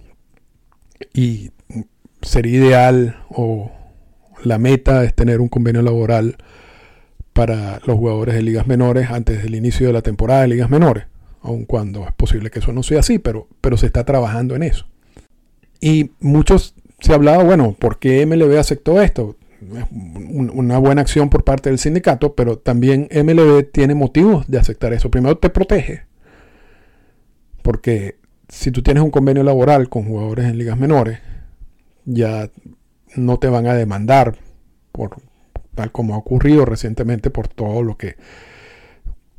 [1.12, 1.50] y
[2.22, 3.70] sería ideal o
[4.42, 6.36] la meta es tener un convenio laboral
[7.36, 11.04] para los jugadores de ligas menores antes del inicio de la temporada de ligas menores,
[11.42, 14.62] aun cuando es posible que eso no sea así, pero, pero se está trabajando en
[14.62, 14.86] eso.
[15.78, 19.36] Y muchos se ha hablado, bueno, ¿por qué MLB aceptó esto?
[19.60, 24.94] Es una buena acción por parte del sindicato, pero también MLB tiene motivos de aceptar
[24.94, 25.10] eso.
[25.10, 26.04] Primero te protege,
[27.60, 28.16] porque
[28.48, 31.18] si tú tienes un convenio laboral con jugadores en ligas menores,
[32.06, 32.50] ya
[33.14, 34.38] no te van a demandar
[34.90, 35.16] por
[35.76, 38.16] tal como ha ocurrido recientemente por todo lo que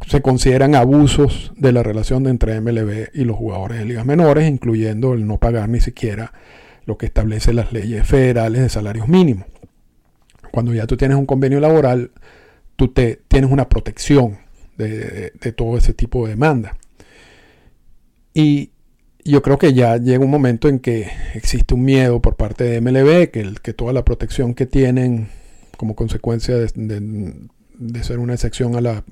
[0.06, 5.14] se consideran abusos de la relación entre MLB y los jugadores de ligas menores, incluyendo
[5.14, 6.32] el no pagar ni siquiera
[6.86, 9.48] lo que establece las leyes federales de salarios mínimos.
[10.52, 12.12] Cuando ya tú tienes un convenio laboral,
[12.78, 14.38] tú te, tienes una protección
[14.78, 16.78] de, todo ese tipo de demanda.
[18.34, 18.72] Y
[19.26, 22.80] yo creo que ya llega un momento en que existe un miedo por parte de
[22.80, 25.28] MLB, que, que toda la protección que tienen
[25.78, 29.04] como consecuencia de, ser una excepción a, la,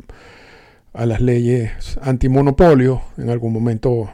[0.94, 4.10] a las leyes antimonopolio, en algún momento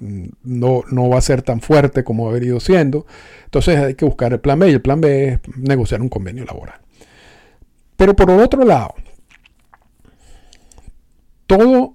[0.00, 3.06] no, no, va a ser tan fuerte como ha venido siendo.
[3.44, 6.44] Entonces hay que buscar el plan B y el plan B es negociar un convenio
[6.44, 6.80] laboral.
[7.96, 8.94] Pero por otro lado,
[11.46, 11.94] todo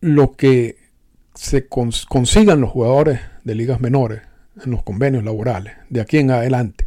[0.00, 0.76] lo que
[1.34, 4.22] se consigan los jugadores de ligas menores
[4.64, 6.83] en los convenios laborales de aquí en adelante.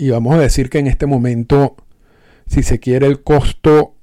[0.00, 1.74] Y vamos a decir que en este momento,
[2.46, 3.96] si se quiere, el costo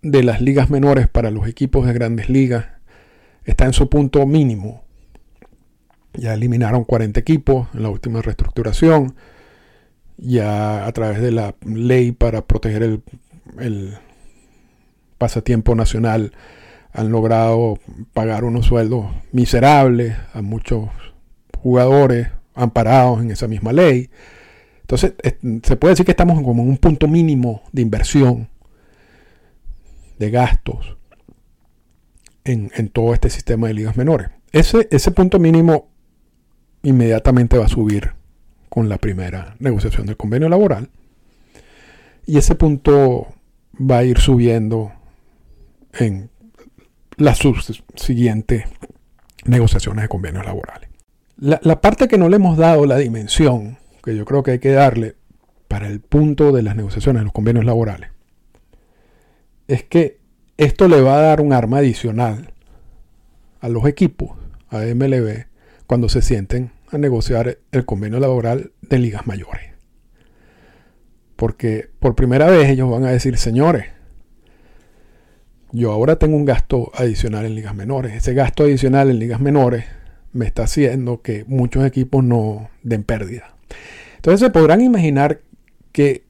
[0.00, 2.66] de las ligas menores para los equipos de grandes ligas
[3.44, 4.84] está en su punto mínimo.
[6.14, 9.16] Ya eliminaron 40 equipos en la última reestructuración.
[10.16, 13.02] Ya a través de la ley para proteger el,
[13.58, 13.98] el
[15.18, 16.34] pasatiempo nacional
[16.92, 17.80] han logrado
[18.12, 20.88] pagar unos sueldos miserables a muchos
[21.58, 24.08] jugadores amparados en esa misma ley.
[24.92, 25.14] Entonces,
[25.62, 28.50] se puede decir que estamos como en un punto mínimo de inversión,
[30.18, 30.98] de gastos
[32.44, 34.28] en, todo este sistema de ligas menores.
[34.52, 35.88] Ese, ese punto mínimo
[36.82, 38.12] inmediatamente va a subir
[38.68, 40.90] con la primera negociación del convenio laboral.
[42.26, 43.28] Y ese punto
[43.78, 44.92] va a ir subiendo
[45.94, 46.28] en
[47.16, 48.64] las subsiguientes
[49.46, 50.90] negociaciones de convenios laborales.
[51.38, 54.72] La, parte que no le hemos dado la dimensión, que yo creo que hay que
[54.72, 55.16] darle
[55.68, 58.10] para el punto de las negociaciones los convenios laborales,
[59.68, 60.18] es que
[60.56, 62.52] esto le va a dar un arma adicional
[63.60, 64.36] a los equipos,
[64.68, 65.46] a MLB,
[65.86, 69.70] cuando se sienten a negociar el convenio laboral de ligas mayores.
[71.36, 73.86] Porque por primera vez ellos van a decir, señores,
[75.72, 78.14] yo ahora tengo un gasto adicional en ligas menores.
[78.14, 79.86] Ese gasto adicional en ligas menores
[80.32, 83.51] me está haciendo que muchos equipos no den pérdida.
[84.22, 85.40] Entonces se podrán imaginar
[85.90, 86.22] que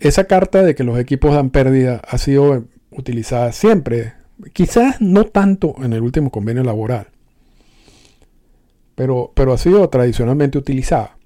[0.00, 4.14] esa carta de que los equipos dan pérdida ha sido utilizada siempre.
[4.54, 7.08] Quizás no tanto en el último convenio laboral,
[8.94, 11.18] pero, pero ha sido tradicionalmente utilizada.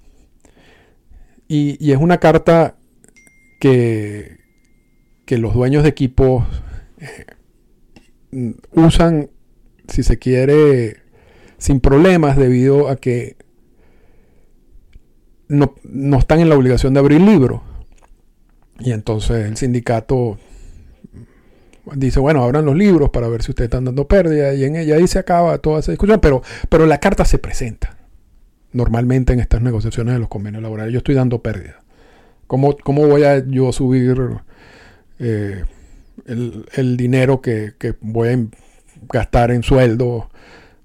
[1.47, 2.75] Y, es una carta
[3.61, 4.39] que,
[5.25, 6.47] que los dueños de equipos
[6.99, 9.31] eh, usan,
[9.87, 10.97] si se quiere,
[11.59, 13.37] sin problemas debido a que
[15.51, 17.61] no, están en la obligación de abrir libros.
[18.79, 20.39] Y entonces el sindicato
[21.95, 24.97] dice, bueno, abran los libros para ver si ustedes están dando pérdida y en ella
[24.97, 27.97] ahí se acaba toda esa discusión, pero, pero la carta se presenta
[28.73, 30.93] normalmente en estas negociaciones de los convenios laborales.
[30.93, 31.81] Yo estoy dando pérdida.
[32.47, 34.17] ¿Cómo, cómo voy a yo subir
[35.19, 35.65] eh,
[36.27, 38.39] el, dinero que, voy a
[39.13, 40.31] gastar en sueldo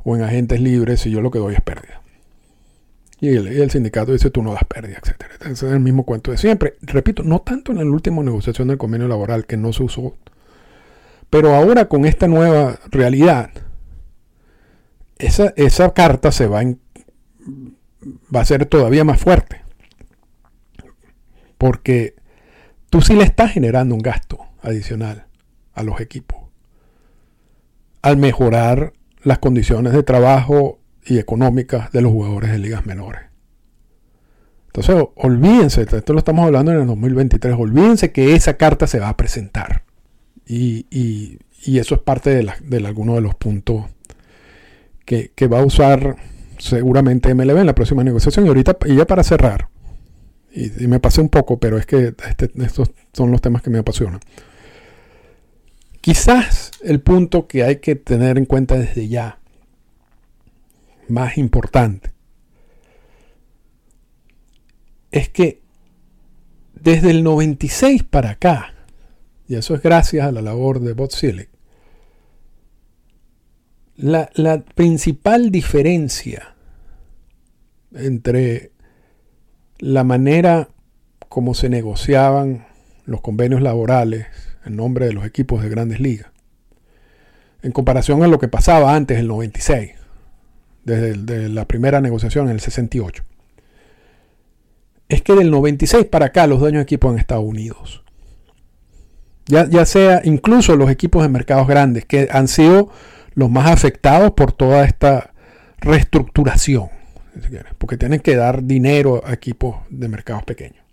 [0.04, 2.02] o en agentes libres si yo lo que doy es pérdida.
[3.26, 5.24] Y el, sindicato dice tú no das pérdida, etc.
[5.42, 6.76] Ese es el mismo cuento de siempre.
[6.82, 10.16] Repito, no tanto en la última negociación del convenio laboral que no se usó,
[11.32, 13.50] pero ahora con esta nueva realidad,
[15.18, 19.62] esa, esa carta se va, va a ser todavía más fuerte.
[21.58, 22.16] Porque
[22.92, 25.26] tú sí le estás generando un gasto adicional
[25.74, 26.38] a los equipos.
[28.02, 33.22] al mejorar las condiciones de trabajo y económicas de los jugadores de ligas menores.
[34.68, 39.10] Entonces, olvídense, esto lo estamos hablando en el 2023, olvídense que esa carta se va
[39.10, 39.84] a presentar.
[40.46, 43.86] Y, eso es parte de, de alguno de los puntos
[45.06, 46.16] que, va a usar
[46.58, 48.46] seguramente MLB en la próxima negociación.
[48.46, 49.70] Y ahorita, y ya para cerrar,
[50.52, 53.80] y, me pasé un poco, pero es que este, estos son los temas que me
[53.80, 54.20] apasionan.
[56.02, 59.40] Quizás el punto que hay que tener en cuenta desde ya,
[61.08, 62.12] más importante,
[65.12, 65.62] es que
[66.74, 68.74] desde el 96 para acá,
[69.48, 71.12] y eso es gracias a la labor de Bob
[73.98, 76.56] la, la principal diferencia
[77.94, 78.72] entre
[79.80, 80.70] la manera
[81.30, 82.68] como se negociaban
[83.06, 84.28] los convenios laborales
[84.66, 86.32] en nombre de los equipos de grandes ligas,
[87.62, 89.92] en comparación a lo que pasaba antes del 96,
[90.86, 93.24] desde la primera negociación en el 68,
[95.10, 98.04] es que del 96 para acá los dueños de equipos han estado unidos.
[99.48, 102.90] Ya, ya sea incluso los equipos de mercados grandes, que han sido
[103.34, 105.34] los más afectados por toda esta
[105.80, 106.90] reestructuración,
[107.78, 110.84] porque tienen que dar dinero a equipos de mercados pequeños.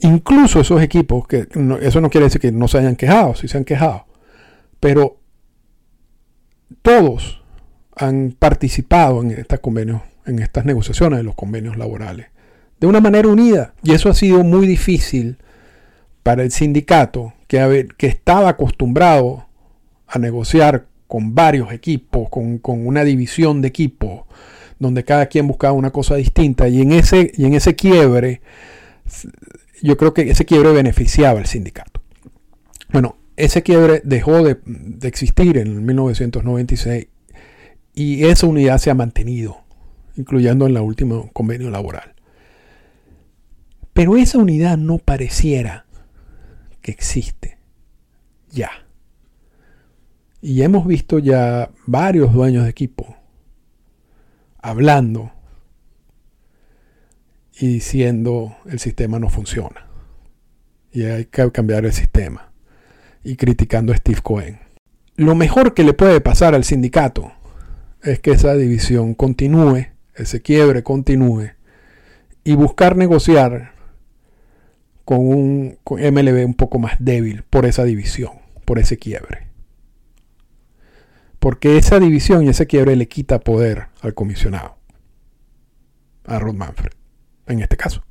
[0.00, 1.48] Incluso esos equipos, que
[1.80, 4.06] eso no quiere decir que no se hayan quejado, sí se han quejado,
[4.78, 5.18] pero
[6.82, 7.42] todos
[7.96, 12.26] han participado en estos convenios, en estas negociaciones de los convenios laborales,
[12.78, 13.74] de una manera unida.
[13.82, 15.38] Y eso ha sido muy difícil
[16.22, 19.46] para el sindicato, que, que estaba acostumbrado
[20.06, 24.24] a negociar con varios equipos, con, una división de equipos,
[24.78, 26.68] donde cada quien buscaba una cosa distinta.
[26.68, 28.42] Y en ese, y en ese quiebre,
[29.82, 32.02] yo creo que ese quiebre beneficiaba al sindicato.
[32.90, 37.06] Bueno, ese quiebre dejó de, de existir en 1996
[37.98, 39.64] y esa unidad se ha mantenido,
[40.16, 42.14] incluyendo en el último convenio laboral.
[43.94, 45.86] Pero esa unidad no pareciera
[46.82, 47.58] que existe
[48.50, 48.70] ya.
[50.42, 53.16] Y hemos visto ya varios dueños de equipo
[54.58, 55.32] hablando
[57.58, 59.86] y diciendo el sistema no funciona.
[60.92, 62.52] Y hay que cambiar el sistema.
[63.24, 64.58] Y criticando a Steve Cohen.
[65.16, 67.32] Lo mejor que le puede pasar al sindicato
[68.06, 71.50] es que esa división continúe, ese quiebre continúe,
[72.44, 73.72] y buscar negociar
[75.04, 78.32] con un MLB un poco más débil por esa división,
[78.64, 79.48] por ese quiebre.
[81.40, 84.76] Porque esa división y ese quiebre le quita poder al comisionado,
[86.24, 86.92] a Rod Manfred,
[87.46, 88.04] en este caso.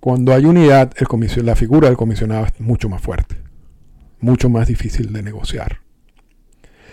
[0.00, 3.36] Cuando hay unidad, el la figura del comisionado es mucho más fuerte,
[4.20, 5.80] mucho más difícil de negociar.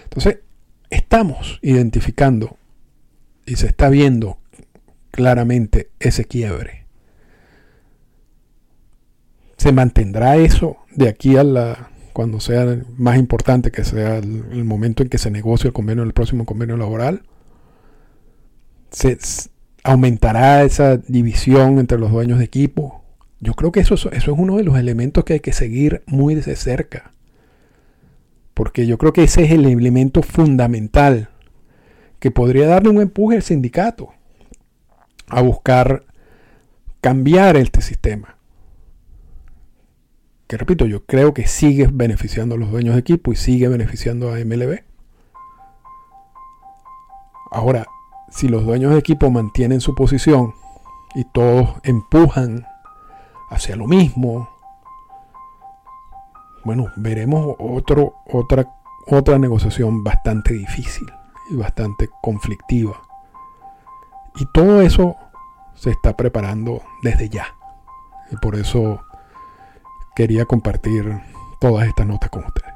[0.03, 0.39] Entonces,
[0.95, 2.57] estamos identificando
[3.45, 4.39] y se está viendo
[5.11, 6.85] claramente ese quiebre.
[9.57, 15.03] ¿Se mantendrá eso de aquí a la cuando sea más importante, que sea el, momento
[15.03, 17.23] en que se negocie el convenio, el próximo convenio laboral,
[18.89, 19.17] se,
[19.83, 23.03] aumentará esa división entre los dueños de equipo.
[23.41, 26.35] Yo creo que eso, eso es uno de los elementos que hay que seguir muy
[26.35, 27.14] de cerca.
[28.55, 31.29] Porque yo creo que ese es el elemento fundamental
[32.19, 34.09] que podría darle un empuje al sindicato
[35.27, 36.05] a buscar
[37.01, 38.35] cambiar este sistema
[40.47, 44.31] que repito, yo creo que sigue beneficiando a los dueños de equipo y sigue beneficiando
[44.31, 44.83] a MLB.
[47.51, 47.87] Ahora,
[48.29, 50.53] si los dueños de equipo mantienen su posición
[51.15, 52.67] y todos empujan
[53.49, 54.49] hacia lo mismo,
[56.65, 58.67] bueno, veremos otro, otra,
[59.05, 61.05] otra negociación bastante difícil
[61.51, 63.01] y bastante conflictiva.
[64.35, 65.15] Y todo eso
[65.75, 67.55] se está preparando desde ya.
[68.31, 69.05] Y por eso
[70.15, 71.21] quería compartir
[71.61, 72.73] todas estas notas con ustedes.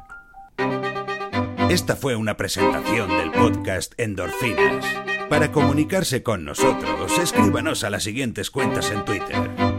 [1.70, 4.86] Esta fue una presentación del podcast Endorfinas.
[5.30, 9.79] Para comunicarse con nosotros, escríbanos a las siguientes cuentas en Twitter.